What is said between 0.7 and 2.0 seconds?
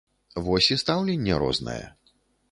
і стаўленне рознае.